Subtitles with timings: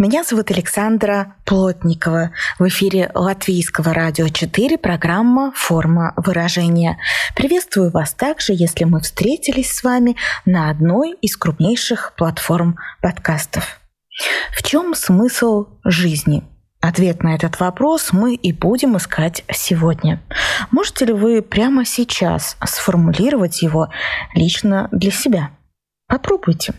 [0.00, 2.30] Меня зовут Александра Плотникова.
[2.58, 6.96] В эфире Латвийского радио 4 программа «Форма выражения».
[7.36, 10.16] Приветствую вас также, если мы встретились с вами
[10.46, 13.78] на одной из крупнейших платформ подкастов.
[14.56, 16.44] В чем смысл жизни?
[16.80, 20.22] Ответ на этот вопрос мы и будем искать сегодня.
[20.70, 23.90] Можете ли вы прямо сейчас сформулировать его
[24.34, 25.50] лично для себя?
[26.06, 26.72] Попробуйте.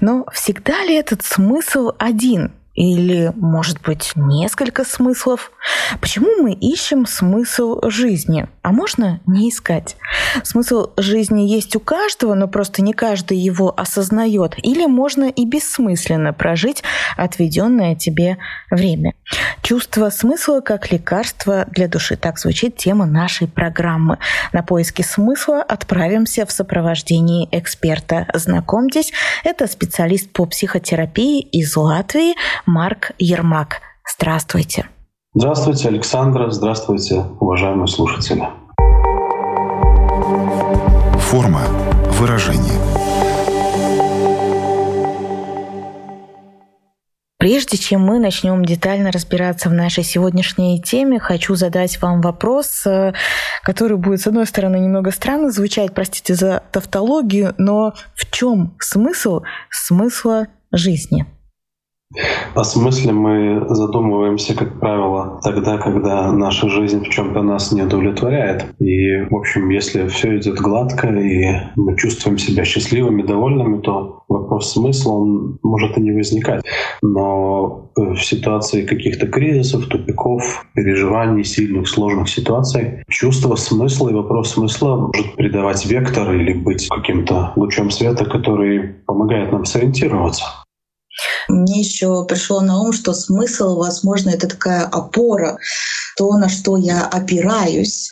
[0.00, 2.52] Но всегда ли этот смысл один?
[2.78, 5.50] Или, может быть, несколько смыслов?
[6.00, 8.46] Почему мы ищем смысл жизни?
[8.62, 9.96] А можно не искать?
[10.44, 14.54] Смысл жизни есть у каждого, но просто не каждый его осознает.
[14.62, 16.84] Или можно и бессмысленно прожить
[17.16, 18.38] отведенное тебе
[18.70, 19.14] время.
[19.62, 22.16] Чувство смысла как лекарство для души.
[22.16, 24.18] Так звучит тема нашей программы.
[24.52, 28.28] На поиски смысла отправимся в сопровождении эксперта.
[28.34, 32.36] Знакомьтесь, это специалист по психотерапии из Латвии
[32.68, 33.80] Марк Ермак.
[34.06, 34.90] Здравствуйте.
[35.32, 36.50] Здравствуйте, Александра.
[36.50, 38.46] Здравствуйте, уважаемые слушатели.
[41.18, 41.62] Форма
[42.18, 42.78] выражения.
[47.38, 53.14] Прежде чем мы начнем детально разбираться в нашей сегодняшней теме, хочу задать вам вопрос, э,
[53.62, 59.40] который будет, с одной стороны, немного странно звучать, простите за тавтологию, но в чем смысл
[59.70, 61.24] смысла жизни?
[62.54, 68.64] О смысле мы задумываемся, как правило, тогда, когда наша жизнь в чем-то нас не удовлетворяет.
[68.80, 71.44] И, в общем, если все идет гладко и
[71.76, 76.64] мы чувствуем себя счастливыми, довольными, то вопрос смысла, он может и не возникать.
[77.02, 84.96] Но в ситуации каких-то кризисов, тупиков, переживаний, сильных, сложных ситуаций, чувство смысла и вопрос смысла
[84.96, 90.44] может придавать вектор или быть каким-то лучом света, который помогает нам сориентироваться.
[91.48, 95.58] Мне еще пришло на ум, что смысл, возможно, это такая опора,
[96.16, 98.10] то, на что я опираюсь.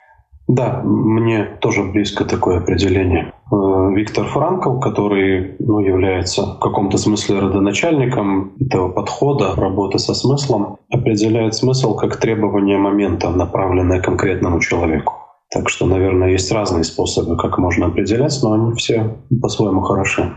[0.48, 3.32] Да, мне тоже близко такое определение.
[3.50, 10.78] Э, Виктор Франкл, который ну, является в каком-то смысле родоначальником этого подхода работы со смыслом,
[10.92, 15.14] определяет смысл как требование момента, направленное конкретному человеку.
[15.50, 20.32] Так что, наверное, есть разные способы, как можно определять, но они все по-своему хороши.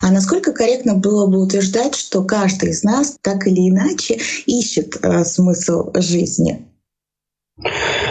[0.00, 5.24] А насколько корректно было бы утверждать, что каждый из нас так или иначе ищет э,
[5.24, 6.66] смысл жизни?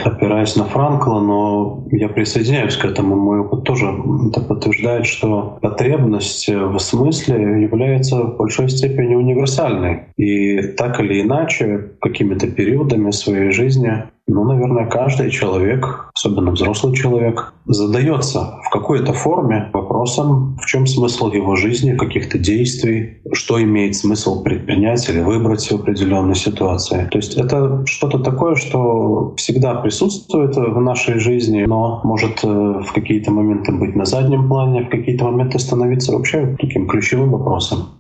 [0.04, 3.16] опираясь на Франкла, но я присоединяюсь к этому.
[3.16, 3.88] Мой опыт тоже
[4.30, 10.04] это подтверждает, что потребность в смысле является в большой степени универсальной.
[10.18, 17.54] И так или иначе, какими-то периодами своей жизни ну, наверное, каждый человек, особенно взрослый человек,
[17.66, 24.44] задается в какой-то форме вопросом, в чем смысл его жизни, каких-то действий, что имеет смысл
[24.44, 27.08] предпринять или выбрать в определенной ситуации.
[27.12, 32.94] То есть это что-то такое, что всегда присутствует в нашей жизни, но может э, в
[32.94, 37.99] какие-то моменты быть на заднем плане, в какие-то моменты становиться вообще таким ключевым вопросом.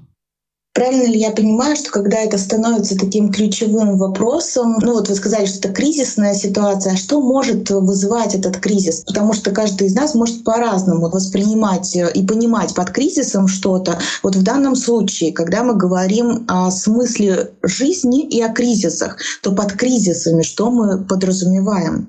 [0.80, 5.46] Правильно ли я понимаю, что когда это становится таким ключевым вопросом, ну вот вы сказали,
[5.46, 9.04] что это кризисная ситуация, а что может вызывать этот кризис?
[9.06, 14.00] Потому что каждый из нас может по-разному воспринимать и понимать под кризисом что-то.
[14.24, 19.74] Вот в данном случае, когда мы говорим о смысле жизни и о кризисах, то под
[19.74, 22.08] кризисами что мы подразумеваем?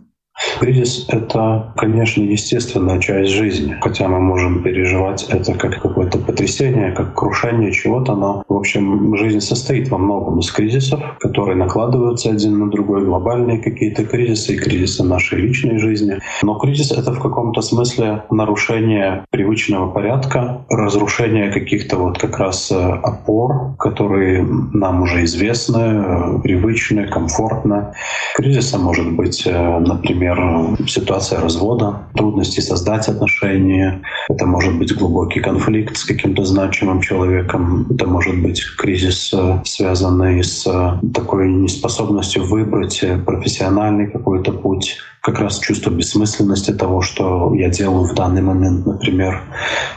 [0.60, 7.14] Кризис— это, конечно, естественная часть жизни, хотя мы можем переживать это как какое-то потрясение, как
[7.14, 12.70] крушение чего-то, но, в общем, жизнь состоит во многом из кризисов, которые накладываются один на
[12.70, 16.18] другой, глобальные какие-то кризисы и кризисы нашей личной жизни.
[16.42, 22.76] Но кризис— это в каком-то смысле нарушение привычного порядка, разрушение каких-то вот как раз э,
[22.76, 27.94] опор, которые нам уже известны, э, привычны, комфортны.
[28.36, 34.02] Кризисом может быть, э, например, например, ситуация развода, трудности создать отношения.
[34.28, 37.86] Это может быть глубокий конфликт с каким-то значимым человеком.
[37.90, 44.98] Это может быть кризис, э, связанный с э, такой неспособностью выбрать э, профессиональный какой-то путь
[45.22, 49.42] как раз чувство бессмысленности того, что я делаю в данный момент, например,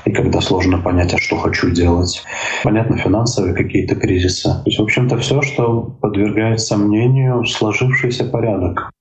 [0.03, 2.23] и когда сложно понять, а что хочу делать.
[2.63, 4.49] Понятно, финансовые какие-то кризисы.
[4.49, 8.91] То есть, в общем-то, все, что подвергает сомнению сложившийся порядок.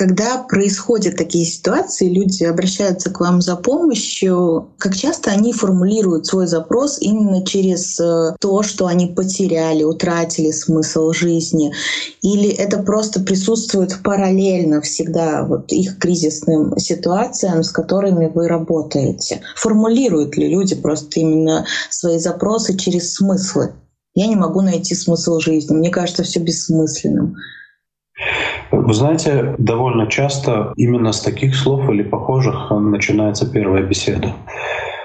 [0.00, 6.46] Когда происходят такие ситуации, люди обращаются к вам за помощью, как часто они формулируют свой
[6.46, 11.74] запрос именно через э, то, что они потеряли, утратили смысл жизни,
[12.22, 19.42] или это просто присутствует параллельно всегда вот их кризисным ситуациям, с которыми вы работаете?
[19.54, 23.74] Формулируют ли люди просто именно свои запросы через смыслы?
[24.14, 25.76] Я не могу найти смысл жизни.
[25.76, 27.36] Мне кажется, все бессмысленным.
[28.72, 34.34] Вы знаете, довольно часто именно с таких слов или похожих начинается первая беседа.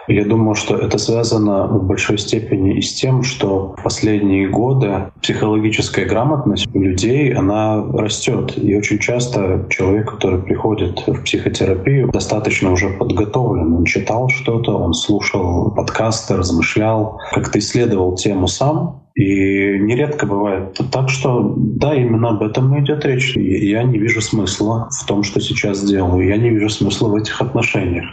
[0.07, 5.11] Я думаю, что это связано в большой степени и с тем, что в последние годы
[5.21, 8.55] психологическая грамотность у людей, она растет.
[8.55, 13.73] И очень часто человек, который приходит в психотерапию, достаточно уже подготовлен.
[13.77, 21.09] Он читал что-то, он слушал подкасты, размышлял, как-то исследовал тему сам, и нередко бывает так,
[21.09, 23.35] что да, именно об этом и идет речь.
[23.37, 26.27] Я не вижу смысла в том, что сейчас делаю.
[26.27, 28.05] Я не вижу смысла в этих отношениях.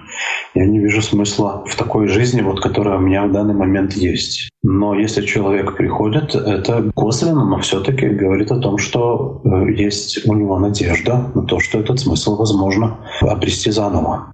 [0.55, 4.49] Я не вижу смысла в такой жизни, вот, которая у меня в данный момент есть.
[4.63, 10.35] Но если человек приходит, это косвенно, но все-таки говорит о том, что э, есть у
[10.35, 14.33] него надежда на то, что этот смысл возможно обрести заново.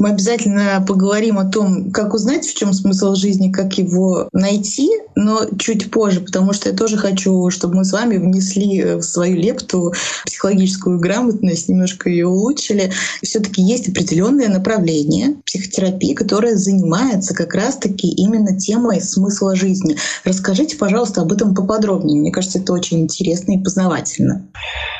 [0.00, 5.40] Мы обязательно поговорим о том, как узнать, в чем смысл жизни, как его найти, но
[5.58, 9.92] чуть позже, потому что я тоже хочу, чтобы мы с вами внесли в свою лепту
[10.24, 12.92] психологическую грамотность, немножко ее улучшили.
[13.24, 19.96] Все-таки есть определенное направление психотерапии, которое занимается как раз-таки именно темой смысла жизни.
[20.24, 22.20] Расскажите, пожалуйста, об этом поподробнее.
[22.20, 24.46] Мне кажется, это очень интересно и познавательно.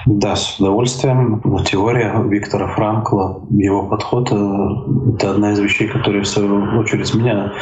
[0.07, 1.41] Да, с удовольствием.
[1.71, 7.53] Теория Виктора Франкла, его подход э, это одна из вещей, которые, в свою очередь, меня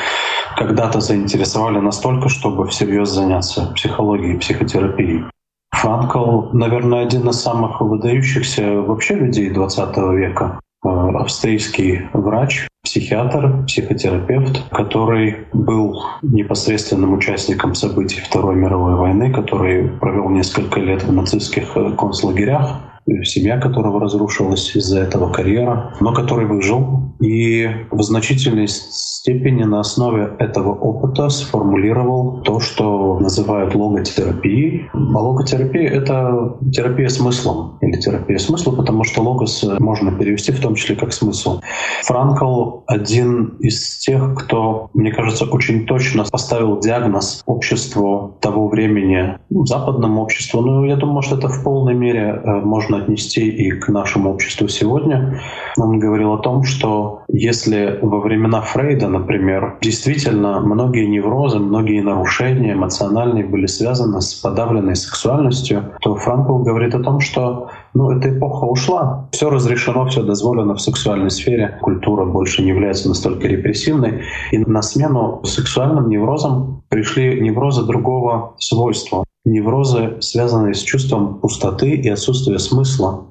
[0.56, 5.24] когда-то заинтересовали настолько, чтобы всерьез заняться психологией, психотерапией.
[5.70, 10.60] Франкл, наверное, один из самых выдающихся вообще людей 20 века.
[10.84, 10.88] Э,
[11.18, 20.80] австрийский врач, психиатр, психотерапевт, который был непосредственным участником событий Второй мировой войны, который провел несколько
[20.80, 22.80] лет в нацистских э, концлагерях
[23.24, 30.32] семья которого разрушилась из-за этого карьера, но который выжил и в значительной степени на основе
[30.38, 34.88] этого опыта сформулировал то, что называют логотерапией.
[34.92, 40.74] А логотерапия— это терапия смыслом или терапия смысла, потому что логос можно перевести в том
[40.74, 41.60] числе как смысл.
[42.02, 49.64] Франкл— один из тех, кто, мне кажется, очень точно поставил диагноз обществу того времени, ну,
[49.64, 50.60] западному обществу.
[50.60, 54.30] Но я думаю, что это в полной мере э, можно можно отнести и к нашему
[54.30, 55.40] обществу сегодня.
[55.78, 62.72] Он говорил о том, что если во времена Фрейда, например, действительно многие неврозы, многие нарушения
[62.72, 68.64] эмоциональные были связаны с подавленной сексуальностью, то Франкл говорит о том, что ну, эта эпоха
[68.66, 69.28] ушла.
[69.32, 71.78] Все разрешено, все дозволено в сексуальной сфере.
[71.80, 74.22] Культура больше не является настолько репрессивной.
[74.52, 82.08] И на смену сексуальным неврозам пришли неврозы другого свойства неврозы, связанные с чувством пустоты и
[82.08, 83.28] отсутствия смысла.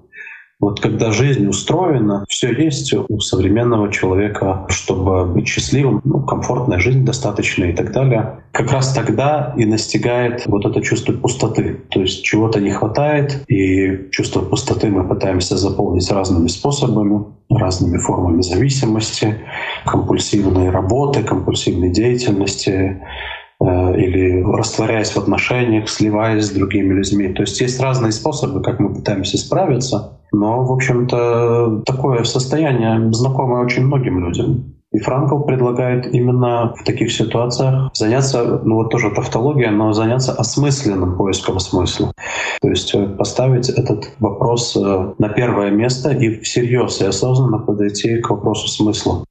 [0.60, 7.04] Вот когда жизнь устроена, все есть у современного человека, чтобы быть счастливым, ну, комфортная жизнь
[7.04, 8.40] достаточная и так далее.
[8.54, 11.82] Как раз тогда и настигает вот это чувство пустоты.
[11.90, 18.42] То есть чего-то не хватает, и чувство пустоты мы пытаемся заполнить разными способами, разными формами
[18.42, 19.42] зависимости,
[19.86, 23.02] компульсивной работы, компульсивной деятельности,
[23.58, 27.30] Э, или растворяясь в отношениях, сливаясь с другими людьми.
[27.30, 33.64] То есть есть разные способы, как мы пытаемся справиться, но, в общем-то, такое состояние знакомое
[33.64, 34.76] очень многим людям.
[34.92, 41.18] И Франкл предлагает именно в таких ситуациях заняться, ну вот тоже тавтология, но заняться осмысленным
[41.18, 42.14] поиском смысла.
[42.62, 48.22] То есть э, поставить этот вопрос э, на первое место и всерьез и осознанно подойти
[48.22, 49.26] к вопросу смысла.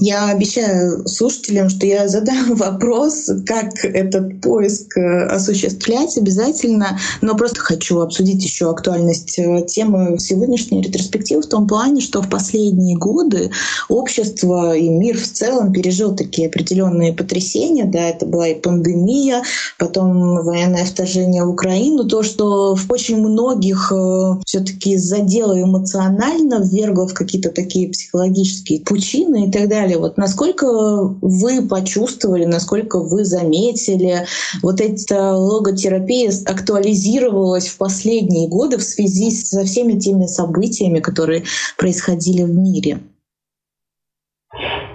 [0.00, 7.58] Я обещаю слушателям, что я задам вопрос, как этот поиск э, осуществлять обязательно, но просто
[7.58, 13.50] хочу обсудить еще актуальность э, темы сегодняшней ретроспективы в том плане, что в последние годы
[13.88, 17.84] общество и мир в целом пережил такие определенные потрясения.
[17.84, 19.42] Да, это была и пандемия,
[19.78, 27.08] потом военное вторжение в Украину, то, что в очень многих э, все-таки задело эмоционально, ввергло
[27.08, 29.98] в какие-то такие психологические пучины и так далее далее.
[29.98, 34.26] Вот насколько вы почувствовали, насколько вы заметили,
[34.62, 41.44] вот эта логотерапия актуализировалась в последние годы в связи со всеми теми событиями, которые
[41.76, 43.00] происходили в мире?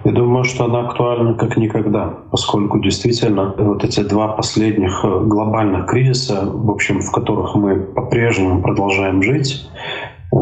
[0.06, 6.42] Я думаю, что она актуальна как никогда, поскольку действительно вот эти два последних глобальных кризиса,
[6.44, 9.66] в общем, в которых мы по-прежнему продолжаем жить,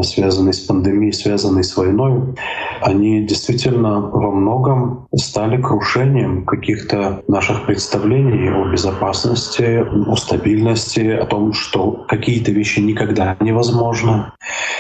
[0.02, 2.36] связанные с пандемией, связанные с войной,
[2.82, 11.54] они действительно во многом стали крушением каких-то наших представлений о безопасности, о стабильности, о том,
[11.54, 14.32] что какие-то вещи никогда невозможны.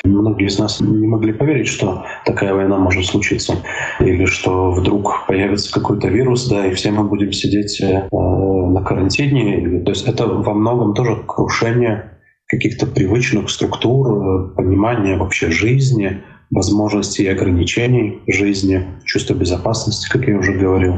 [0.03, 3.57] Многие из нас не могли поверить, что такая война может случиться,
[3.99, 9.81] или что вдруг появится какой-то вирус, да, и все мы будем сидеть э, на карантине.
[9.83, 12.11] То есть это во многом тоже крушение
[12.51, 20.37] каких-то привычных структур, э, понимания вообще жизни, возможностей и ограничений жизни, чувство безопасности, как я
[20.37, 20.97] уже говорил.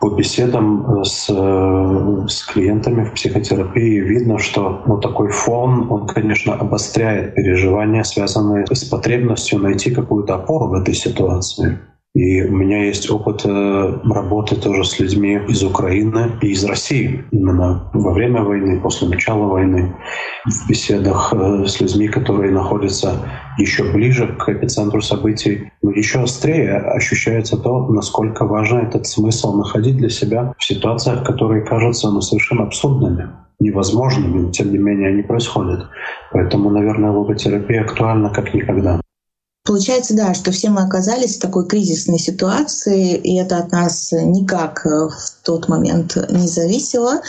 [0.00, 6.06] По беседам э, с, э, с клиентами в психотерапии видно, что ну, такой фон, он,
[6.06, 11.80] конечно, обостряет переживания, связанные с потребностью найти какую-то опору в этой ситуации.
[12.16, 17.22] И у меня есть опыт э, работы тоже с людьми из Украины и из России.
[17.30, 19.94] Именно во время войны, после начала войны,
[20.46, 23.18] в беседах э, с людьми, которые находятся
[23.58, 29.98] еще ближе к эпицентру событий, но еще острее ощущается то, насколько важно этот смысл находить
[29.98, 33.28] для себя в ситуациях, которые кажутся ну, совершенно абсурдными
[33.60, 35.86] невозможными, но тем не менее они происходят.
[36.32, 39.00] Поэтому, наверное, логотерапия актуальна как никогда.
[39.66, 44.86] Получается, да, что все мы оказались в такой кризисной ситуации, и это от нас никак
[44.86, 47.20] э, в тот момент не зависело.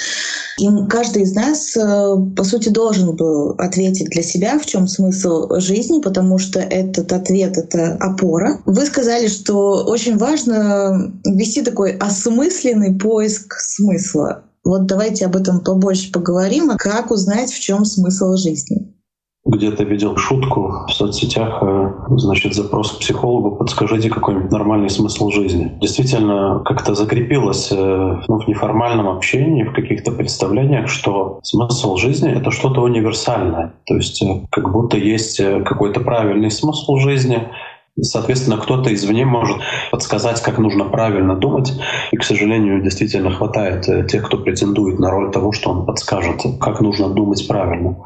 [0.60, 5.48] И каждый из нас, э, по сути, должен был ответить для себя, в чем смысл
[5.60, 8.60] жизни, потому что этот ответ— это опора.
[8.66, 14.44] Вы сказали, что очень важно вести такой осмысленный поиск смысла.
[14.64, 16.70] Вот давайте об этом побольше поговорим.
[16.70, 18.97] А как узнать, в чем смысл жизни?
[19.48, 25.72] Где-то видел шутку в соцсетях, э, значит, запрос к психологу, подскажите какой-нибудь нормальный смысл жизни.
[25.82, 27.76] Действительно, как-то закрепилось э,
[28.28, 33.74] ну, в неформальном общении, в каких-то представлениях, что смысл жизни— это что-то универсальное.
[33.86, 37.48] То есть э, как будто есть какой-то правильный смысл жизни,
[38.00, 39.58] Соответственно, кто-то извне может
[39.90, 41.74] подсказать, как нужно правильно думать.
[42.12, 46.80] И, к сожалению, действительно хватает тех, кто претендует на роль того, что он подскажет, как
[46.80, 47.98] нужно думать правильно.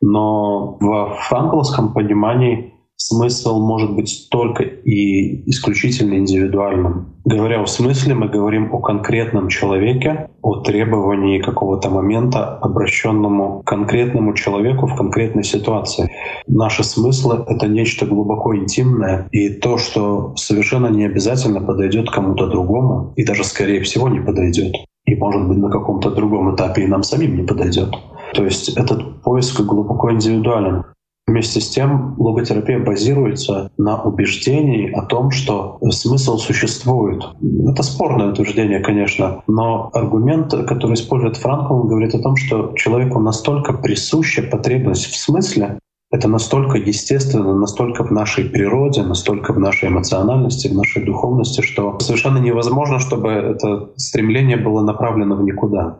[0.00, 7.14] Но в франкловском понимании смысл может быть только и исключительно индивидуальным.
[7.24, 14.34] Говоря о смысле, мы говорим о конкретном человеке, о требовании какого-то момента, обращенному к конкретному
[14.34, 16.10] человеку в конкретной ситуации.
[16.46, 23.12] Наши смыслы— это нечто глубоко интимное, и то, что совершенно не обязательно подойдет кому-то другому,
[23.16, 24.74] и даже, скорее всего, не подойдет.
[25.06, 27.94] И, может быть, на каком-то другом этапе и нам самим не подойдет.
[28.34, 30.84] То есть этот поиск глубоко индивидуален.
[31.28, 37.22] Вместе с тем логотерапия базируется на убеждении о том, что смысл существует.
[37.70, 43.74] Это спорное утверждение, конечно, но аргумент, который использует Франкл, говорит о том, что человеку настолько
[43.74, 45.78] присуща потребность в смысле,
[46.10, 51.98] это настолько естественно, настолько в нашей природе, настолько в нашей эмоциональности, в нашей духовности, что
[51.98, 55.98] совершенно невозможно, чтобы это стремление было направлено в никуда.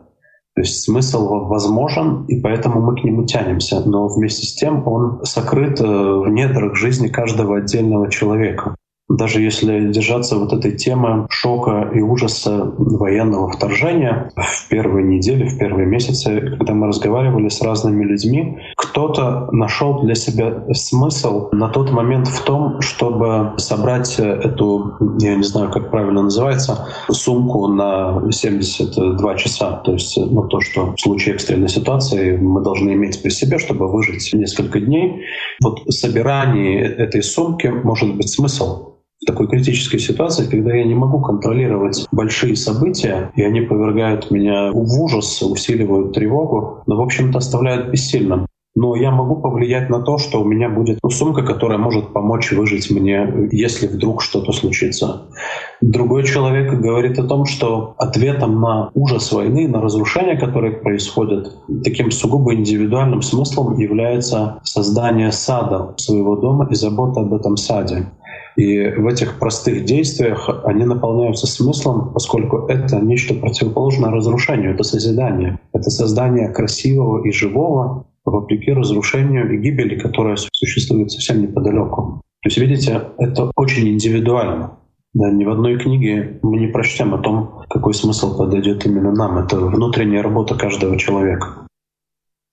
[0.59, 5.23] То есть смысл возможен, и поэтому мы к нему тянемся, но вместе с тем он
[5.23, 8.75] сокрыт э, в недрах жизни каждого отдельного человека
[9.09, 15.57] даже если держаться вот этой темы шока и ужаса военного вторжения в первые недели, в
[15.57, 21.91] первые месяцы, когда мы разговаривали с разными людьми, кто-то нашел для себя смысл на тот
[21.91, 29.35] момент в том, чтобы собрать эту, я не знаю, как правильно называется, сумку на 72
[29.35, 29.81] часа.
[29.83, 33.91] То есть ну, то, что в случае экстренной ситуации мы должны иметь при себе, чтобы
[33.91, 35.23] выжить несколько дней.
[35.63, 38.88] Вот в собирании этой сумки может быть смысл
[39.21, 44.71] в такой критической ситуации, когда я не могу контролировать большие события, и они повергают меня
[44.71, 48.47] в ужас, усиливают тревогу, но, в общем-то, оставляют бессильным.
[48.75, 52.51] Но я могу повлиять на то, что у меня будет ну, сумка, которая может помочь
[52.51, 55.23] выжить мне, если вдруг что-то случится.
[55.81, 62.11] Другой человек говорит о том, что ответом на ужас войны, на разрушения, которые происходят, таким
[62.11, 68.05] сугубо индивидуальным смыслом является создание сада своего дома и забота об этом саде.
[68.59, 75.61] И в этих простых действиях они наполняются смыслом, поскольку это нечто противоположное разрушению, это созидание,
[75.71, 82.21] это создание красивого и живого, вопреки разрушению и гибели, которая существует совсем неподалеку.
[82.41, 84.73] То есть, видите, это очень индивидуально.
[85.13, 89.37] Да, ни в одной книге мы не прочтем о том, какой смысл подойдет именно нам.
[89.37, 91.65] Это внутренняя работа каждого человека.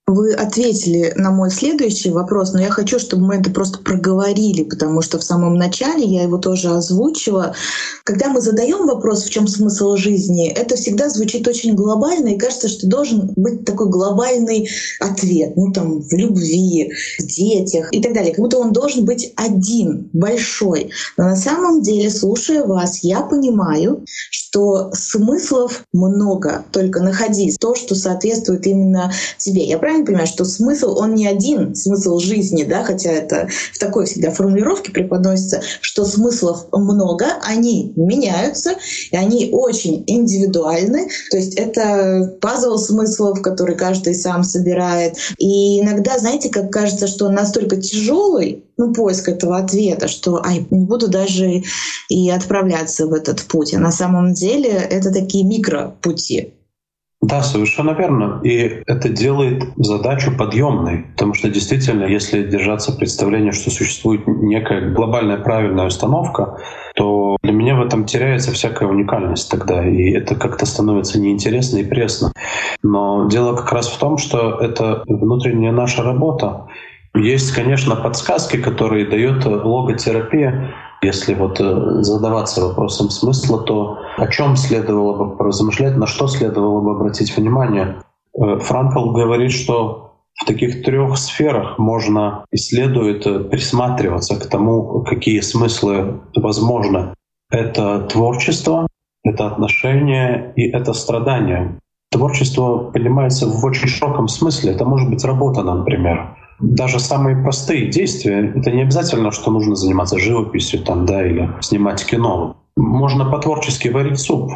[0.09, 5.03] Вы ответили на мой следующий вопрос, но я хочу, чтобы мы это просто проговорили, потому
[5.03, 7.57] что в самом начале я его тоже озвучила.
[8.05, 12.69] Когда мы задаем вопрос, в чем смысл жизни, это всегда звучит очень глобально, и кажется,
[12.69, 14.69] что должен быть такой глобальный
[15.01, 19.33] ответ, ну там в любви, в детях и так далее, как будто он должен быть
[19.35, 20.91] один, большой.
[21.17, 27.97] Но на самом деле, слушая вас, я понимаю, что смыслов много, только находить то, что
[27.97, 29.67] соответствует именно тебе.
[29.67, 33.79] Я правильно правильно понимаю, что смысл, он не один, смысл жизни, да, хотя это в
[33.79, 38.75] такой всегда формулировке преподносится, что смыслов много, они меняются,
[39.11, 41.09] и они очень индивидуальны.
[41.31, 45.17] То есть это пазл смыслов, который каждый сам собирает.
[45.39, 50.67] И иногда, знаете, как кажется, что он настолько тяжелый, ну, поиск этого ответа, что ай,
[50.71, 51.63] не буду даже
[52.09, 53.75] и отправляться в этот путь.
[53.75, 56.56] А на самом деле это такие микропути.
[57.23, 58.41] Да, совершенно верно.
[58.45, 61.07] И это делает задачу подъемной.
[61.13, 66.59] Потому что действительно, если держаться представления, что существует некая глобальная правильная установка,
[66.95, 71.85] то для меня в этом теряется всякая уникальность тогда, и это как-то становится неинтересно и
[71.85, 72.33] пресно.
[72.83, 76.67] Но дело как раз в том, что это внутренняя наша работа.
[77.15, 84.57] Есть, конечно, подсказки, которые дает логотерапия, если вот э, задаваться вопросом смысла, то о чем
[84.57, 87.97] следовало бы поразмышлять, на что следовало бы обратить внимание?
[88.39, 92.57] Э, Франкл говорит, что в таких трех сферах можно и
[93.27, 97.15] э, присматриваться к тому, какие смыслы возможны.
[97.51, 98.87] Это творчество,
[99.23, 101.79] это отношения и это страдание.
[102.11, 104.73] Творчество понимается в очень широком смысле.
[104.73, 110.19] Это может быть работа, например даже самые простые действия, это не обязательно, что нужно заниматься
[110.19, 112.57] живописью там, да, или снимать кино.
[112.77, 114.53] Можно по-творчески варить суп,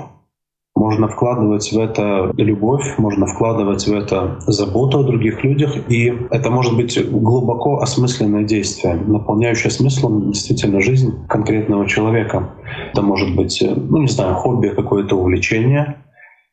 [0.74, 6.50] можно вкладывать в это любовь, можно вкладывать в это заботу о других людях, и это
[6.50, 12.54] может быть глубоко осмысленное действие, наполняющее смыслом действительно жизнь конкретного человека.
[12.92, 15.96] Это может быть, ну не знаю, хобби, какое-то увлечение,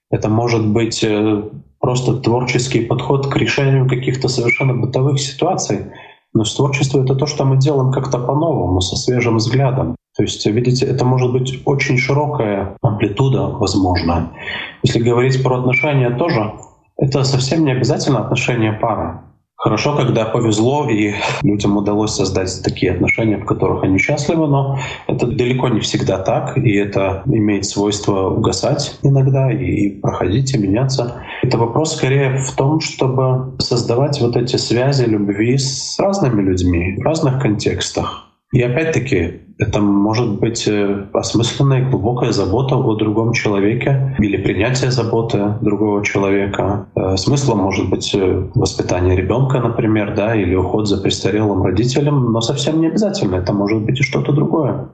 [0.09, 1.43] это может быть э,
[1.79, 5.91] просто творческий подход к решению каких-то совершенно бытовых ситуаций.
[6.33, 9.95] Но творчество— это то, что мы делаем как-то по-новому, со свежим взглядом.
[10.15, 14.31] То есть, видите, это может быть очень широкая амплитуда, возможно.
[14.83, 16.53] Если говорить про отношения тоже,
[16.97, 19.19] это совсем не обязательно отношения пары.
[19.59, 25.25] Хорошо, когда повезло и людям удалось создать такие отношения, в которых они счастливы, но это
[25.25, 31.23] далеко не всегда так, и это имеет свойство угасать иногда и проходить и меняться.
[31.41, 37.01] Это вопрос скорее в том, чтобы создавать вот эти связи любви с разными людьми в
[37.01, 38.26] разных контекстах.
[38.53, 45.55] И опять-таки, это может быть э, осмысленная глубокая забота о другом человеке или принятие заботы
[45.61, 46.87] другого человека.
[46.95, 52.39] Э, смыслом может быть э, воспитание ребенка, например, да, или уход за престарелым родителем, но
[52.39, 53.35] совсем не обязательно.
[53.35, 54.89] Это может быть и что-то другое.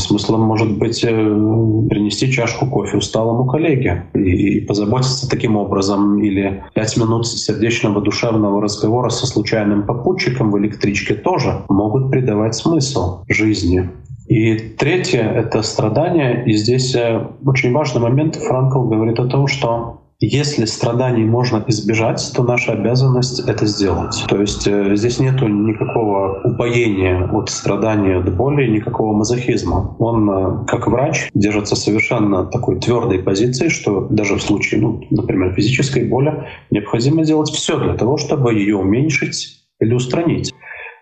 [0.00, 6.64] Смыслом может быть э, принести чашку кофе усталому коллеге и, и позаботиться таким образом или
[6.74, 13.90] пять минут сердечного душевного разговора со случайным попутчиком в электричке тоже могут придавать смысл жизни.
[14.30, 16.44] И третье— это страдание.
[16.46, 18.36] И здесь э, очень важный момент.
[18.36, 24.22] Франкл говорит о том, что если страданий можно избежать, то наша обязанность это сделать.
[24.28, 29.96] То есть э, здесь нет никакого упоения от страдания, от боли, никакого мазохизма.
[29.98, 35.54] Он, э, как врач, держится совершенно такой твердой позиции, что даже в случае, ну, например,
[35.54, 40.52] физической боли, необходимо делать все для того, чтобы ее уменьшить или устранить.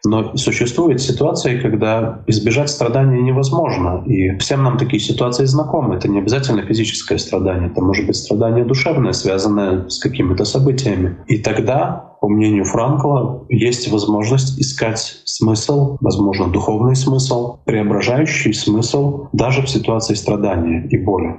[0.04, 4.02] Но существуют ситуации, когда избежать страдания невозможно.
[4.06, 5.96] И всем нам такие ситуации знакомы.
[5.96, 11.16] Это не обязательно физическое страдание, это может быть страдание душевное, связанное с какими-то событиями.
[11.26, 19.62] И тогда, по мнению Франкла, есть возможность искать смысл, возможно, духовный смысл, преображающий смысл даже
[19.62, 21.36] в ситуации страдания и боли.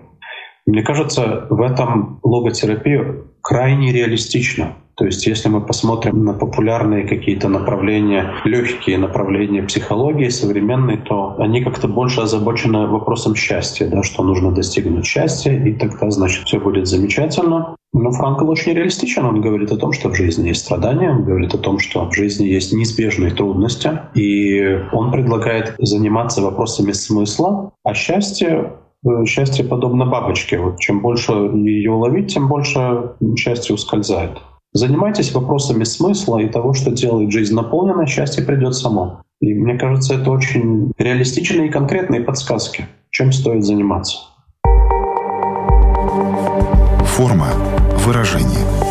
[0.65, 4.76] Мне кажется, в этом логотерапия крайне реалистична.
[5.00, 11.64] То есть если мы посмотрим на популярные какие-то направления, легкие направления психологии современной, то они
[11.64, 16.86] как-то больше озабочены вопросом счастья, да, что нужно достигнуть счастья, и тогда, значит, все будет
[16.88, 17.78] замечательно.
[17.94, 19.24] Но Франкл очень реалистичен.
[19.24, 22.14] Он говорит о том, что в жизни есть страдания, он говорит о том, что в
[22.14, 28.74] жизни есть неизбежные трудности, и он предлагает заниматься вопросами смысла, а счастье
[29.06, 30.58] э, Счастье подобно бабочке.
[30.58, 34.38] Вот чем больше ее ловить, тем больше счастье ускользает.
[34.72, 39.24] Занимайтесь вопросами смысла и того, что делает жизнь наполненной, счастье придет само.
[39.42, 44.20] И мне кажется, это очень реалистичные и конкретные подсказки, чем стоит заниматься.
[47.06, 47.48] Форма
[48.06, 48.88] выражения.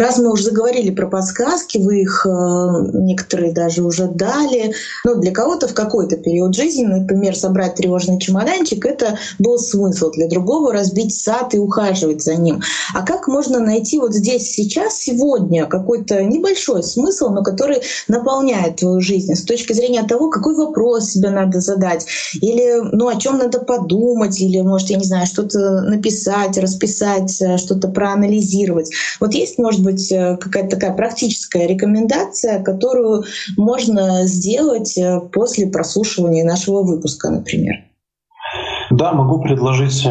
[0.00, 2.30] Раз мы уже заговорили про подсказки, вы их э,
[2.94, 4.72] некоторые даже уже дали.
[5.04, 10.10] Но для кого-то в какой-то период жизни, например, собрать тревожный чемоданчик, это был смысл.
[10.10, 12.62] Для другого разбить сад и ухаживать за ним.
[12.94, 19.00] А как можно найти вот здесь, сейчас, сегодня какой-то небольшой смысл, но который наполняет твою
[19.00, 22.06] жизнь с точки зрения того, какой вопрос себе надо задать,
[22.40, 27.58] или ну, о чем надо подумать, или, может, я не знаю, что-то написать, расписать, э,
[27.58, 28.90] что-то проанализировать.
[29.20, 33.24] Вот есть, может быть, э, какая-то такая практическая рекомендация, которую
[33.56, 37.76] можно сделать э, после прослушивания нашего выпуска, например?
[38.90, 40.06] Да, могу предложить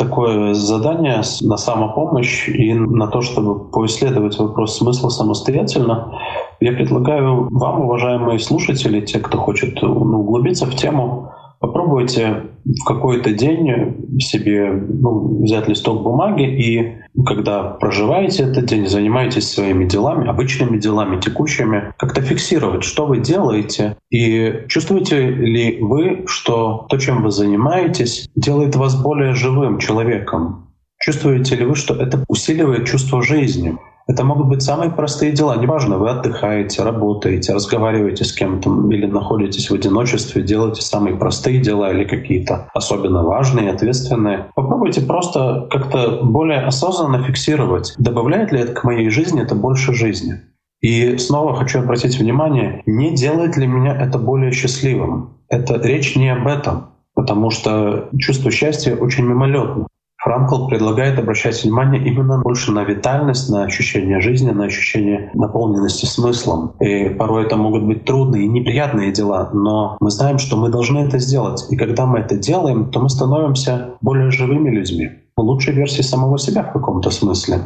[0.00, 6.12] такое задание на самопомощь и на то, чтобы поисследовать вопрос смысла самостоятельно.
[6.60, 13.32] Я предлагаю вам, уважаемые слушатели, те, кто хочет ну, углубиться в тему, попробуйте в какой-то
[13.32, 20.78] день себе ну, взять листок бумаги и когда проживаете этот день, занимаетесь своими делами, обычными
[20.78, 27.30] делами, текущими, как-то фиксировать, что вы делаете, и чувствуете ли вы, что то, чем вы
[27.30, 30.72] занимаетесь, делает вас более живым человеком.
[31.02, 33.78] Чувствуете ли вы, что это усиливает чувство жизни?
[34.10, 35.56] Это могут быть самые простые дела.
[35.56, 41.92] Неважно, вы отдыхаете, работаете, разговариваете с кем-то или находитесь в одиночестве, делаете самые простые дела
[41.92, 44.46] или какие-то особенно важные, ответственные.
[44.56, 50.40] Попробуйте просто как-то более осознанно фиксировать, добавляет ли это к моей жизни это больше жизни.
[50.80, 55.36] И снова хочу обратить внимание, не делает ли меня это более счастливым.
[55.48, 59.86] Это речь не об этом, потому что чувство счастья очень мимолетно.
[60.22, 66.74] Франкл предлагает обращать внимание именно больше на витальность, на ощущение жизни, на ощущение наполненности смыслом.
[66.78, 70.98] И порой это могут быть трудные и неприятные дела, но мы знаем, что мы должны
[70.98, 71.64] это сделать.
[71.70, 76.64] И когда мы это делаем, то мы становимся более живыми людьми, лучшей версией самого себя
[76.64, 77.60] в каком-то смысле.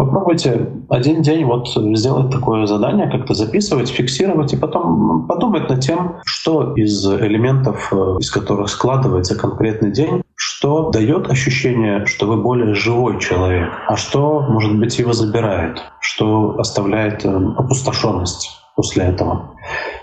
[0.00, 6.16] Попробуйте один день вот сделать такое задание, как-то записывать, фиксировать и потом подумать над тем,
[6.24, 12.72] что из элементов, э, из которых складывается конкретный день, что дает ощущение, что вы более
[12.72, 19.50] живой человек, а что, может быть, его забирает, что оставляет э, опустошенность после этого.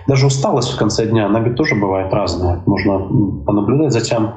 [0.06, 2.62] Даже усталость в конце дня, она ведь тоже бывает разная.
[2.68, 3.00] Можно
[3.48, 4.36] понаблюдать за тем,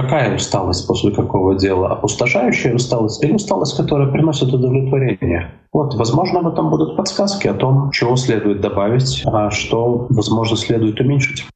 [0.00, 5.50] какая усталость после какого дела, опустошающая усталость или усталость, которая приносит удовлетворение.
[5.72, 11.00] Вот, возможно, в этом будут подсказки о том, чего следует добавить, а что, возможно, следует
[11.00, 11.46] уменьшить.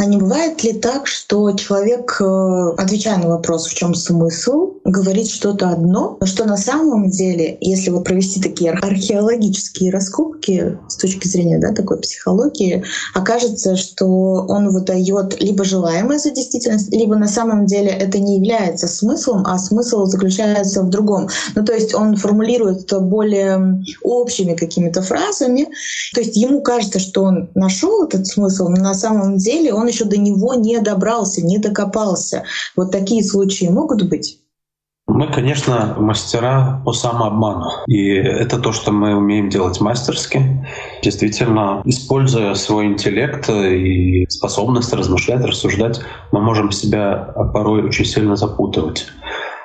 [0.00, 5.28] А не бывает ли так, что человек, э, отвечая на вопрос, в чем смысл, говорит
[5.28, 11.28] что-то одно, но что на самом деле, если вот провести такие археологические раскопки с точки
[11.28, 12.82] зрения да, такой психологии,
[13.12, 14.06] окажется, что
[14.48, 19.58] он выдает либо желаемое за действительность, либо на самом деле это не является смыслом, а
[19.58, 21.28] смысл заключается в другом.
[21.54, 25.68] Ну, то есть он формулирует более общими какими-то фразами.
[26.14, 30.04] То есть ему кажется, что он нашел этот смысл, но на самом деле он еще
[30.04, 32.44] до него не добрался, не докопался.
[32.76, 34.40] Вот такие случаи могут быть?
[35.12, 37.68] Мы, конечно, мастера по самообману.
[37.88, 40.64] И это то, что мы умеем делать мастерски.
[41.02, 46.00] Действительно, используя свой интеллект и способность размышлять, рассуждать,
[46.30, 49.08] мы можем себя порой очень сильно запутывать.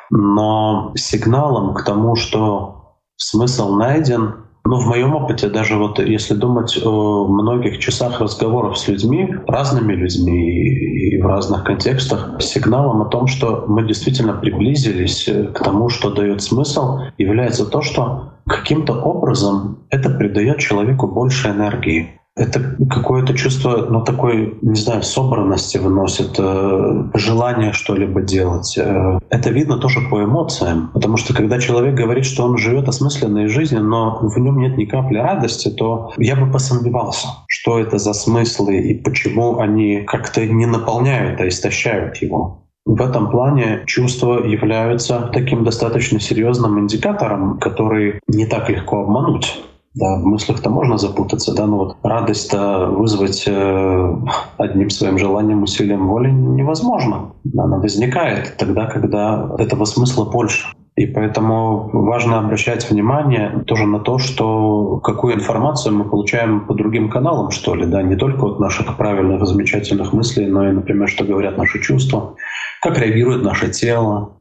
[0.10, 6.80] Но сигналом к тому, что смысл найден, ну, в моем опыте, даже вот если думать
[6.84, 13.28] о многих часах разговоров с людьми, разными людьми и в разных контекстах, сигналом о том,
[13.28, 20.10] что мы действительно приблизились к тому, что дает смысл, является то, что каким-то образом это
[20.10, 27.72] придает человеку больше энергии это какое-то чувство, ну, такой, не знаю, собранности выносит, э, желание
[27.72, 28.78] что-либо делать.
[28.78, 33.48] Э, это видно тоже по эмоциям, потому что когда человек говорит, что он живет осмысленной
[33.48, 38.12] жизнью, но в нем нет ни капли радости, то я бы посомневался, что это за
[38.12, 42.66] смыслы и почему они как-то не наполняют, а истощают его.
[42.86, 49.56] В этом плане чувства являются таким достаточно серьезным индикатором, который не так легко обмануть.
[49.96, 54.16] Да, в мыслях-то можно запутаться, да, но вот радость-то вызвать э,
[54.58, 57.32] одним своим желанием, усилием воли невозможно.
[57.58, 60.68] Она возникает тогда, когда этого смысла больше.
[60.98, 67.10] И поэтому важно обращать внимание тоже на то, что какую информацию мы получаем по другим
[67.10, 71.26] каналам, что ли, да, не только от наших правильных, замечательных мыслей, но и, например, что
[71.26, 72.36] говорят наши чувства,
[72.82, 74.35] как реагирует наше тело,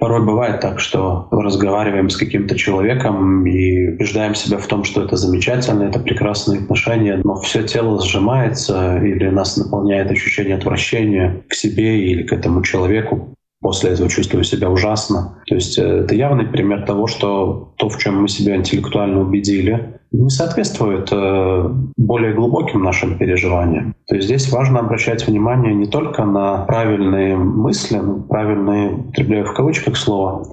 [0.00, 5.16] Порой бывает так, что разговариваем с каким-то человеком и убеждаем себя в том, что это
[5.16, 12.02] замечательно, это прекрасные отношения, но все тело сжимается или нас наполняет ощущение отвращения к себе
[12.02, 13.36] или к этому человеку.
[13.60, 15.38] После этого чувствую себя ужасно.
[15.46, 20.00] То есть э, это явный пример того, что то, в чем мы себя интеллектуально убедили,
[20.12, 23.94] не соответствует э, более глубоким нашим переживаниям.
[24.06, 29.54] То есть здесь важно обращать внимание не только на правильные мысли, ну, правильные, употребляю в
[29.54, 30.46] кавычках слово,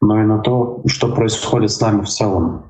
[0.00, 2.64] но и на то, что происходит с нами в целом.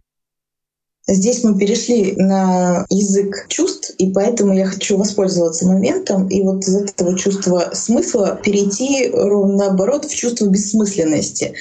[1.06, 6.76] Здесь мы перешли на язык чувств, и поэтому я хочу воспользоваться моментом и вот из
[6.76, 11.54] этого чувства смысла перейти ровно наоборот в чувство бессмысленности.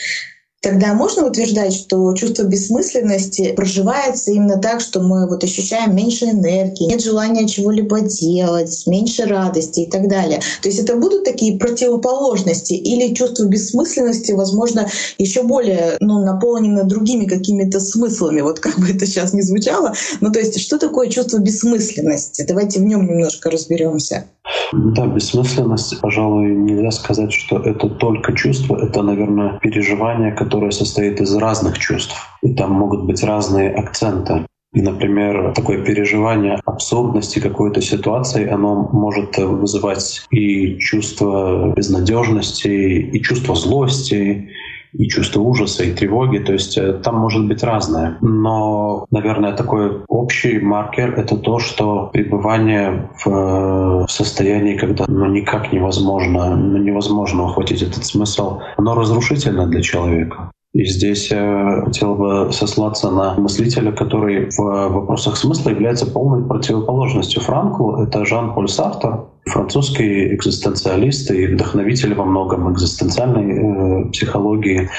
[0.63, 6.85] Тогда можно утверждать, что чувство бессмысленности проживается именно так, что мы вот ощущаем меньше энергии,
[6.85, 10.39] нет желания чего-либо делать, меньше радости и так далее.
[10.61, 17.25] То есть это будут такие противоположности или чувство бессмысленности, возможно, еще более ну, наполнено другими
[17.25, 19.93] какими-то смыслами, вот как бы это сейчас не звучало.
[20.21, 22.45] Ну то есть что такое чувство бессмысленности?
[22.47, 24.27] Давайте в нем немножко разберемся.
[24.73, 31.35] Да, бессмысленность, пожалуй, нельзя сказать, что это только чувство, это, наверное, переживание, которое состоит из
[31.35, 32.15] разных чувств.
[32.41, 34.45] И там могут быть разные акценты.
[34.73, 43.55] И, например, такое переживание абсурдности какой-то ситуации, оно может вызывать и чувство безнадежности, и чувство
[43.55, 44.49] злости,
[44.93, 46.37] и чувство ужаса, и тревоги.
[46.39, 48.17] То есть э, там может быть разное.
[48.21, 55.73] Но, наверное, такой общий маркер— это то, что пребывание в, в состоянии, когда ну, никак
[55.73, 60.51] невозможно, ну, невозможно ухватить этот смысл, оно разрушительно для человека.
[60.73, 67.43] И здесь я хотел бы сослаться на мыслителя, который в вопросах смысла является полной противоположностью
[67.43, 68.01] Франку.
[68.01, 74.89] Это Жан-Поль Сартер, французский экзистенциалист и вдохновитель во многом экзистенциальной э, психологии,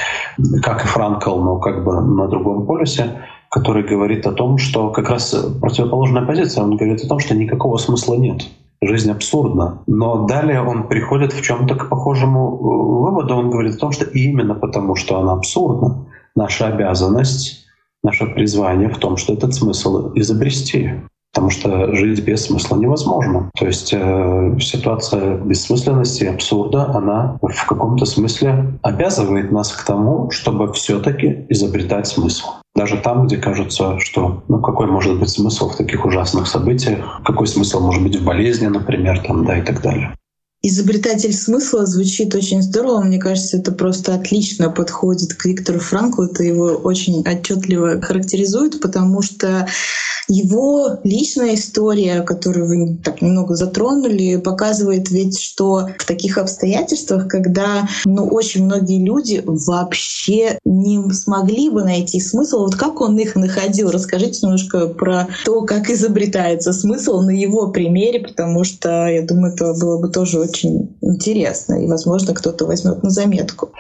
[0.63, 3.11] как и Франкл, но как бы на другом полюсе
[3.51, 7.77] который говорит о том, что как раз противоположная позиция, он говорит о том, что никакого
[7.77, 8.43] смысла нет
[8.83, 9.83] жизнь абсурдна.
[9.87, 13.37] Но далее он приходит в чем-то к похожему э, выводу.
[13.37, 17.67] Он говорит о том, что именно потому, что она абсурдна, наша обязанность,
[18.03, 20.91] наше призвание в том, что этот смысл изобрести.
[21.33, 23.51] Потому что жить без смысла невозможно.
[23.59, 30.73] То есть э, ситуация бессмысленности, абсурда, она в каком-то смысле обязывает нас к тому, чтобы
[30.73, 32.51] все-таки изобретать смысл.
[32.75, 37.47] Даже там, где кажется, что ну какой может быть смысл в таких ужасных событиях, какой
[37.47, 40.15] смысл может быть в болезни, например, там, да, и так далее.
[40.67, 43.03] Изобретатель смысла звучит очень здорово.
[43.03, 46.25] Мне кажется, это просто отлично подходит к Виктору Франклу.
[46.25, 49.69] Это его очень отчетливо характеризует, потому что
[50.27, 57.87] его личная история, которую вы так немного затронули, показывает ведь, что в таких обстоятельствах, когда
[58.07, 63.91] ну, очень многие люди вообще не смогли бы найти смысл, вот как он их находил?
[63.91, 69.75] Расскажите немножко про то, как изобретается смысл на его примере, потому что, я думаю, это
[69.75, 73.71] было бы тоже очень интересно, и, возможно, кто-то возьмет на заметку.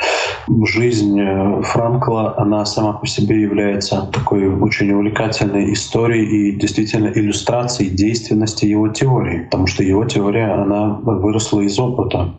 [0.67, 7.91] Жизнь э, Франкла, она сама по себе является такой очень увлекательной историей и действительно иллюстрацией
[7.91, 12.35] действенности его теории, потому что его теория, она выросла из опыта.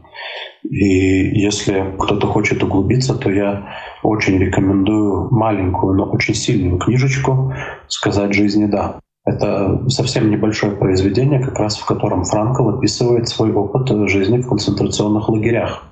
[0.63, 3.67] И если кто-то хочет углубиться, то я
[4.03, 7.53] очень рекомендую маленькую, но очень сильную книжечку
[7.87, 8.99] «Сказать жизни да».
[9.25, 15.29] Это совсем небольшое произведение, как раз в котором Франкл описывает свой опыт жизни в концентрационных
[15.29, 15.83] лагерях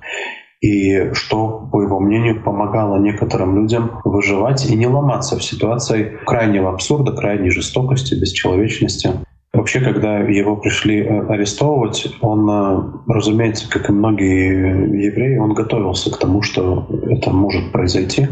[0.64, 6.70] и что, по его мнению, помогало некоторым людям выживать и не ломаться в ситуации крайнего
[6.70, 9.10] абсурда, крайней жестокости, бесчеловечности.
[9.52, 16.10] Вообще, когда его пришли э, арестовывать, он, э, разумеется, как и многие евреи, он готовился
[16.10, 18.26] к тому, что это может произойти.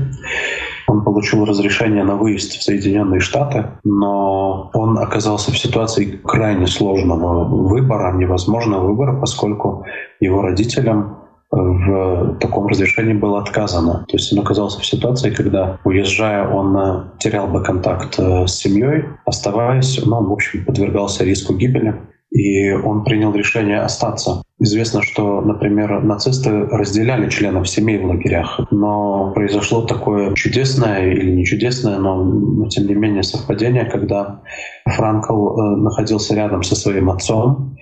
[0.93, 7.45] Он получил разрешение на выезд в Соединенные Штаты, но он оказался в ситуации крайне сложного
[7.45, 9.87] выбора, невозможного выбора, поскольку
[10.21, 11.17] его родителям
[11.51, 14.05] в таком разрешении было отказано.
[14.09, 18.55] То есть он оказался в ситуации, когда, уезжая, он э, терял бы контакт э, с
[18.55, 21.95] семьей, оставаясь, ну, в общем, подвергался риску гибели,
[22.33, 24.43] и он принял решение остаться.
[24.59, 31.45] Известно, что, например, нацисты разделяли членов семей в лагерях, но произошло такое чудесное или не
[31.45, 34.43] чудесное, но, но тем не менее совпадение, когда
[34.87, 37.77] Франкл э, находился рядом со своим отцом,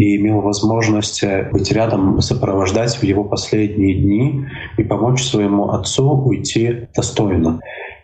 [0.00, 4.46] и имел возможность э, быть рядом, сопровождать в его последние дни
[4.78, 7.60] и помочь своему отцу уйти достойно.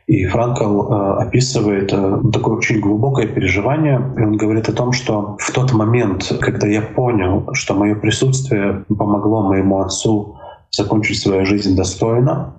[0.07, 4.01] И Франкл э, описывает э, такое очень глубокое переживание.
[4.17, 8.85] И он говорит о том, что в тот момент, когда я понял, что мое присутствие
[8.89, 10.37] помогло моему отцу
[10.71, 12.55] закончить свою жизнь достойно,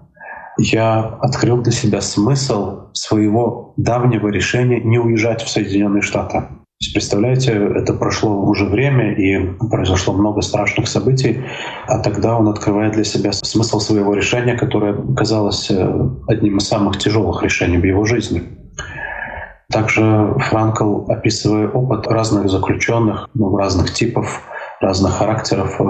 [0.57, 6.43] я открыл для себя смысл своего давнего решения не уезжать в Соединенные Штаты.
[6.93, 11.43] Представляете, это прошло уже время, и произошло много страшных событий,
[11.87, 16.97] а тогда он открывает для себя смысл своего решения, которое казалось э, одним из самых
[16.97, 18.43] тяжелых решений в его жизни.
[19.71, 24.43] Также Франкл, описывая опыт разных заключенных, ну, разных типов,
[24.81, 25.83] разных характеров, э,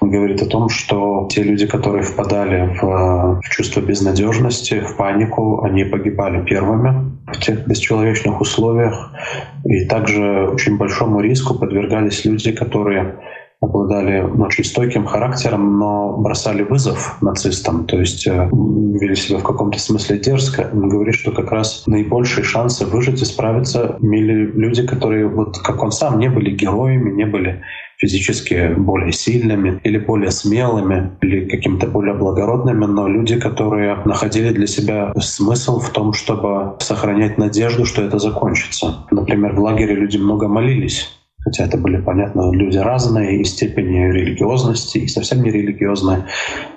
[0.00, 5.84] говорит о том, что те люди, которые впадали в, в чувство безнадежности, в панику, они
[5.84, 9.12] погибали первыми в тех бесчеловечных условиях.
[9.64, 13.18] И также очень большому риску подвергались люди, которые
[13.62, 19.78] обладали очень стойким характером, но бросали вызов нацистам, то есть э, вели себя в каком-то
[19.78, 20.68] смысле дерзко.
[20.72, 25.80] Он говорит, что как раз наибольшие шансы выжить и справиться имели люди, которые, вот как
[25.80, 27.62] он сам, не были героями, не были
[28.02, 34.66] физически более сильными или более смелыми или какими-то более благородными, но люди, которые находили для
[34.66, 39.06] себя смысл в том, чтобы сохранять надежду, что это закончится.
[39.12, 41.08] Например, в лагере люди много молились
[41.44, 46.26] хотя это были, понятно, люди разные и степени религиозности, и совсем не религиозные,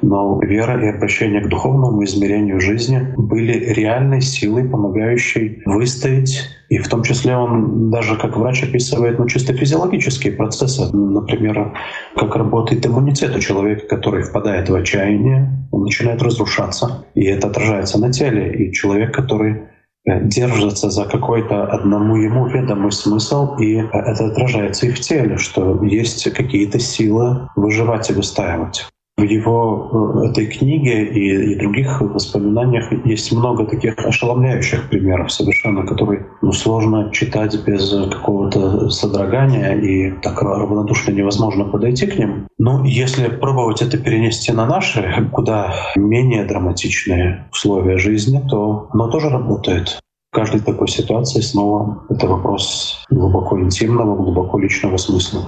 [0.01, 6.87] но вера и обращение к духовному измерению жизни были реальной силой, помогающей выстоять и в
[6.87, 10.91] том числе он даже как врач описывает ну, чисто физиологические процессы.
[10.95, 11.73] Например,
[12.15, 17.99] как работает иммунитет у человека, который впадает в отчаяние, он начинает разрушаться, и это отражается
[17.99, 18.51] на теле.
[18.51, 19.61] И человек, который
[20.05, 26.31] держатся за какой-то одному ему ведомый смысл, и это отражается и в теле, что есть
[26.31, 28.85] какие-то силы выживать и выстаивать.
[29.17, 35.85] В его э, этой книге и, и других воспоминаниях есть много таких ошеломляющих примеров совершенно,
[35.85, 42.47] которые ну, сложно читать без какого-то содрогания, и так равнодушно невозможно подойти к ним.
[42.57, 49.29] Но если пробовать это перенести на наши, куда менее драматичные условия жизни, то оно тоже
[49.29, 49.97] работает.
[50.31, 55.47] В каждой такой ситуации снова это вопрос глубоко интимного, глубоко личного смысла.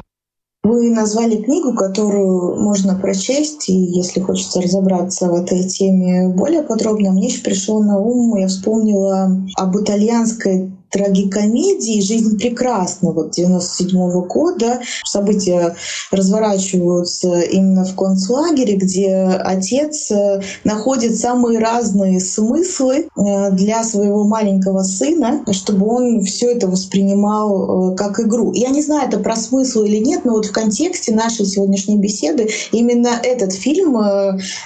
[0.67, 7.13] Вы назвали книгу, которую можно прочесть, и если хочется разобраться в этой теме более подробно,
[7.13, 14.26] мне еще пришло на ум, я вспомнила об итальянской трагикомедии «Жизнь прекрасна» вот 97 -го
[14.26, 14.82] года.
[15.06, 15.76] События
[16.12, 24.84] разворачиваются именно в концлагере, где отец э, находит самые разные смыслы э, для своего маленького
[24.84, 28.54] сына, чтобы он все это воспринимал э, как игру.
[28.54, 32.50] Я не знаю, это про смысл или нет, но вот в контексте нашей сегодняшней беседы
[32.71, 33.97] именно этот фильм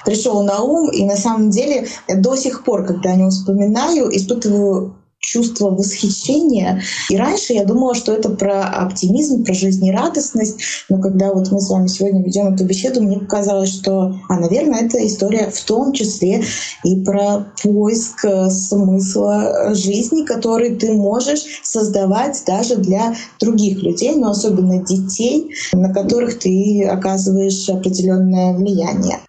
[0.06, 4.96] пришел на ум, и на самом деле до сих пор, когда о нем вспоминаю, испытываю
[5.22, 6.82] чувство восхищения.
[7.10, 10.58] И раньше я думала, что это про оптимизм, про жизнерадостность,
[10.90, 14.82] но когда вот мы с вами сегодня ведем эту беседу, мне показалось, что, а, наверное,
[14.82, 16.44] это история в том числе
[16.84, 24.32] и про поиск э, смысла жизни, который ты можешь создавать даже для других людей, но
[24.32, 29.20] особенно детей, на которых ты оказываешь определенное влияние.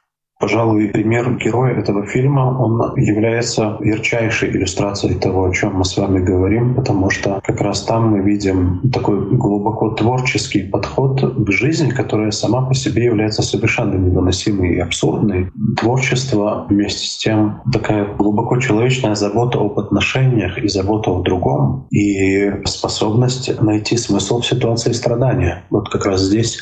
[0.43, 6.19] Пожалуй, пример героя этого фильма, он является ярчайшей иллюстрацией того, о чем мы с вами
[6.19, 12.33] говорим, потому что как раз там мы видим такой глубоко творческий подход к жизни, которая
[12.33, 15.53] сама по себе является совершенно невыносимой и абсурдной.
[15.79, 22.51] Творчество вместе с тем такая глубоко человечная забота об отношениях и забота о другом, и
[22.65, 25.63] способность найти смысл в ситуации страдания.
[25.71, 26.59] Вот как раз здесь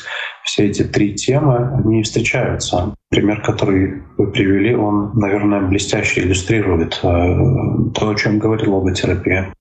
[0.51, 2.93] все эти три темы, они встречаются.
[3.09, 7.07] Пример, который вы привели, он, наверное, блестяще иллюстрирует э,
[7.93, 9.53] то, о чем говорит логотерапия.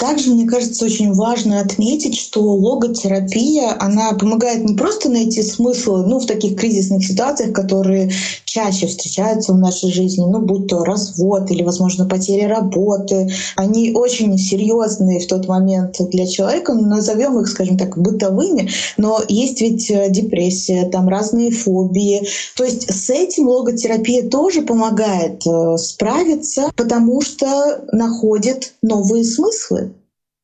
[0.00, 6.18] Также, мне кажется, очень важно отметить, что логотерапия, она помогает не просто найти смысл ну,
[6.18, 8.10] в таких кризисных ситуациях, которые
[8.46, 13.28] чаще встречаются в нашей жизни, ну, будь то развод или, возможно, потеря работы.
[13.56, 19.60] Они очень серьезные в тот момент для человека, назовем их, скажем так, бытовыми, но есть
[19.60, 22.26] ведь э, депрессия, там разные фобии.
[22.56, 29.89] То есть с этим логотерапия тоже помогает э, справиться, потому что находит новые смыслы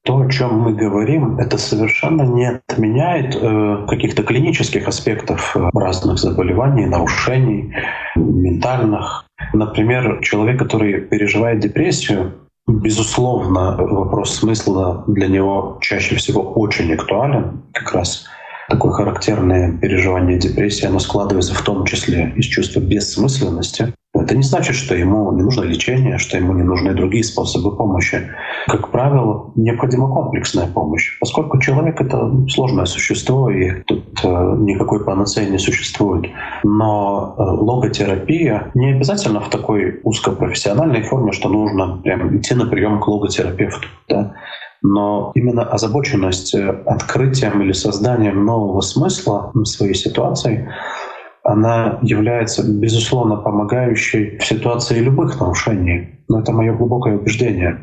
[0.06, 6.18] то, о чем мы говорим, это совершенно не отменяет э, каких-то клинических аспектов э, разных
[6.18, 7.74] заболеваний, нарушений
[8.14, 9.26] ментальных.
[9.52, 12.34] Например, человек, который переживает депрессию,
[12.68, 17.62] безусловно, вопрос смысла для него чаще всего очень актуален.
[17.72, 18.26] Как раз
[18.68, 23.92] такое характерное переживание депрессии, оно складывается в том числе из чувства бессмысленности.
[24.20, 28.28] Это не значит, что ему не нужно лечение, что ему не нужны другие способы помощи.
[28.66, 35.48] Как правило, необходима комплексная помощь, поскольку человек— это сложное существо, и тут э, никакой панацеи
[35.50, 36.30] не существует.
[36.64, 43.00] Но э, логотерапия не обязательно в такой узкопрофессиональной форме, что нужно прям идти на прием
[43.00, 43.88] к логотерапевту.
[44.08, 44.34] Да?
[44.82, 50.68] Но именно озабоченность открытием или созданием нового смысла своей ситуации
[51.46, 56.08] она является, безусловно, помогающей в ситуации любых нарушений.
[56.28, 57.78] Но это мое глубокое убеждение.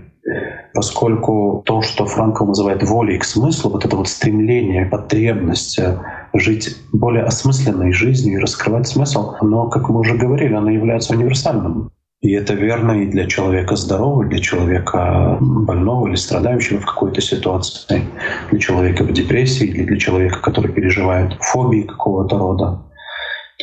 [0.73, 5.97] Поскольку то, что Франкл называет волей к смыслу, вот это вот стремление, потребность э,
[6.33, 11.89] жить более осмысленной жизнью и раскрывать смысл, но, как мы уже говорили, оно является универсальным.
[12.21, 18.01] И это верно и для человека здорового, для человека больного или страдающего в какой-то ситуации,
[18.49, 22.81] для человека в депрессии или для человека, который переживает фобии какого-то рода.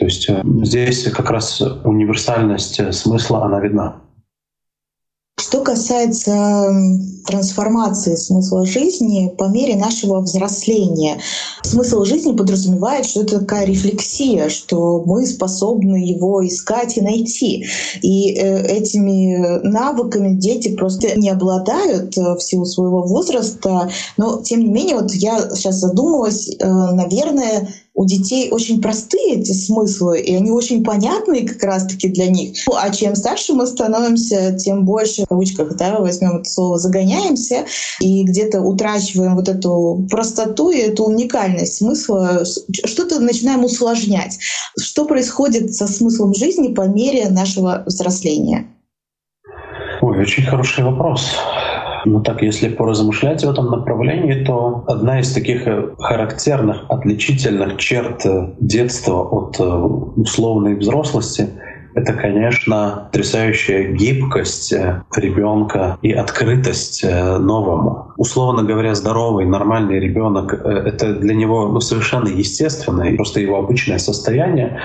[0.01, 3.97] То есть э, здесь как раз универсальность э, смысла, она видна.
[5.39, 6.71] Что касается
[7.27, 11.21] трансформации смысла жизни по мере нашего взросления,
[11.63, 17.67] смысл жизни подразумевает, что это такая рефлексия, что мы способны его искать и найти.
[18.01, 23.91] И э, этими навыками дети просто не обладают в силу своего возраста.
[24.17, 27.69] Но тем не менее, вот я сейчас задумалась, наверное,
[28.01, 32.57] у детей очень простые эти смыслы, и они очень понятные как раз-таки для них.
[32.75, 37.67] А чем старше мы становимся, тем больше, в кавычках, да, возьмем это слово, загоняемся
[38.01, 42.43] и где-то утрачиваем вот эту простоту и эту уникальность смысла,
[42.87, 44.39] что-то начинаем усложнять.
[44.79, 48.67] Что происходит со смыслом жизни по мере нашего взросления?
[50.01, 51.33] Ой, очень хороший вопрос.
[52.05, 58.25] Ну так, если поразмышлять в этом направлении, то одна из таких э, характерных, отличительных черт
[58.25, 61.49] э, детства от э, условной взрослости
[61.93, 64.73] это, конечно, потрясающая гибкость
[65.17, 68.13] ребенка и открытость новому.
[68.17, 74.79] Условно говоря, здоровый, нормальный ребенок— это для него ну, совершенно естественное, просто его обычное состояние.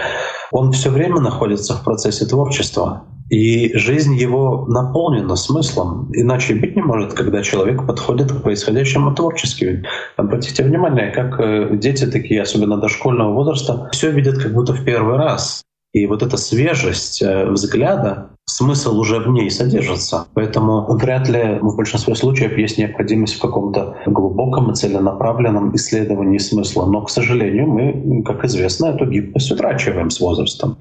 [0.52, 3.04] Он все время находится в процессе творчества.
[3.30, 6.10] И жизнь его наполнена смыслом.
[6.14, 9.84] Иначе быть не может, когда человек подходит к происходящему творчески.
[10.16, 15.18] Обратите внимание, как э, дети такие, особенно дошкольного возраста, все видят как будто в первый
[15.18, 15.64] раз.
[15.96, 20.28] И вот эта свежесть э, взгляда, смысл уже в ней содержится.
[20.34, 26.86] Поэтому вряд ли в большинстве случаев есть необходимость в каком-то глубоком и целенаправленном исследовании смысла.
[26.86, 30.78] Но, к сожалению, мы, как известно, эту гибкость утрачиваем с возрастом.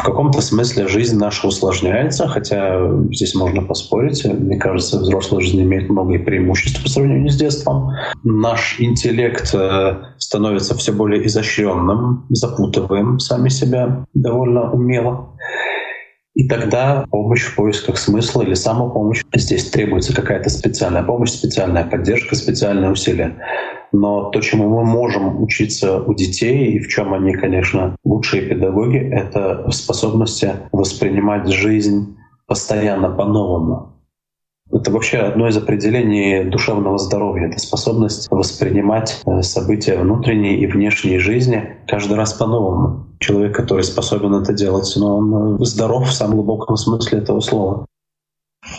[0.00, 4.24] В каком-то смысле жизнь наша усложняется, хотя здесь можно поспорить.
[4.24, 7.90] Мне кажется, взрослая жизнь имеет много преимуществ по сравнению с детством.
[8.24, 15.36] Наш интеллект э, становится все более изощренным, запутываем сами себя довольно умело.
[16.34, 19.22] И тогда помощь в поисках смысла или самопомощь.
[19.34, 23.36] Здесь требуется какая-то специальная помощь, специальная поддержка, специальные усилия.
[23.92, 28.98] Но то, чему мы можем учиться у детей, и в чем они, конечно, лучшие педагоги,
[28.98, 32.16] это в способности воспринимать жизнь
[32.46, 33.90] постоянно по-новому.
[34.72, 37.48] Это вообще одно из определений душевного здоровья.
[37.48, 43.06] Это способность воспринимать э, события внутренней и внешней жизни каждый раз по-новому.
[43.18, 47.86] Человек, который способен это делать, но он э, здоров в самом глубоком смысле этого слова.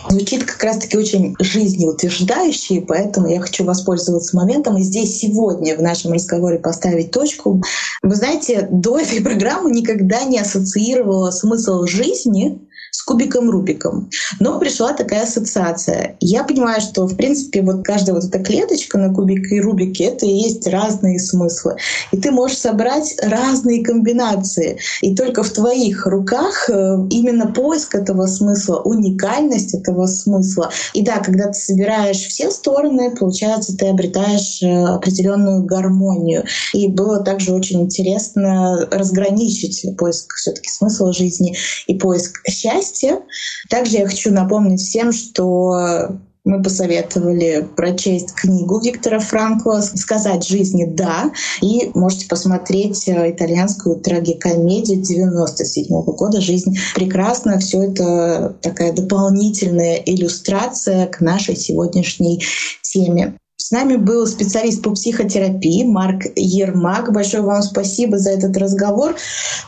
[0.08, 6.12] Звучит как раз-таки очень жизнеутверждающе, поэтому я хочу воспользоваться моментом и здесь сегодня в нашем
[6.12, 7.62] разговоре поставить точку.
[8.02, 12.60] Вы знаете, до этой программы никогда не ассоциировала смысл жизни
[12.92, 14.10] с кубиком Рубиком.
[14.38, 16.16] Но пришла такая ассоциация.
[16.20, 20.26] Я понимаю, что, в принципе, вот каждая вот эта клеточка на кубике и Рубике— это
[20.26, 21.76] и есть разные смыслы.
[22.12, 24.78] И ты можешь собрать разные комбинации.
[25.00, 26.72] И только в твоих руках э,
[27.10, 30.70] именно поиск этого смысла, уникальность этого смысла.
[30.92, 36.44] И да, когда ты собираешь все стороны, получается, ты обретаешь э, определенную гармонию.
[36.74, 43.20] И было также очень интересно разграничить поиск все-таки смысла жизни и поиск счастья счастья.
[43.68, 51.30] Также я хочу напомнить всем, что мы посоветовали прочесть книгу Виктора Франкла «Сказать жизни да»,
[51.60, 57.60] и можете посмотреть э, итальянскую трагикомедию 97 -го года «Жизнь прекрасна».
[57.60, 62.42] Все это такая дополнительная иллюстрация к нашей сегодняшней
[62.82, 63.36] теме.
[63.72, 67.10] Нами был специалист по психотерапии Марк Ермак.
[67.10, 69.16] Большое вам спасибо за этот разговор.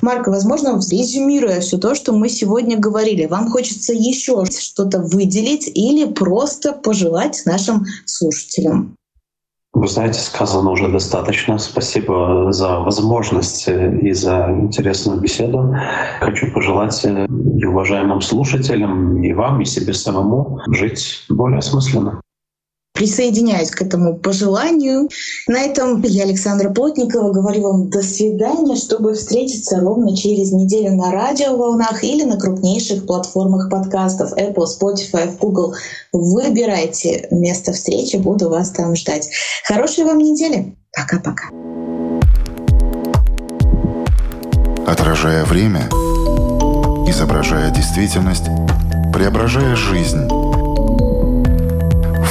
[0.02, 6.04] Марк, возможно, резюмируя все то, что мы сегодня говорили, вам хочется еще что-то выделить или
[6.04, 8.94] просто пожелать нашим слушателям?
[9.72, 11.58] Вы знаете, сказано уже достаточно.
[11.58, 15.74] Спасибо за возможность и за интересную беседу.
[16.20, 22.20] Хочу пожелать и уважаемым слушателям, и вам, и себе самому жить более осмысленно.
[22.94, 25.08] Присоединяюсь к этому пожеланию.
[25.48, 31.10] На этом я, Александра Плотникова, говорю вам до свидания, чтобы встретиться ровно через неделю на
[31.10, 35.74] радиоволнах или на крупнейших платформах подкастов Apple, Spotify, Google.
[36.12, 39.28] Выбирайте место встречи, буду вас там ждать.
[39.64, 40.76] Хорошей вам недели.
[40.96, 41.48] Пока-пока.
[44.86, 45.88] Отражая время,
[47.10, 48.44] изображая действительность,
[49.12, 50.43] преображая жизнь.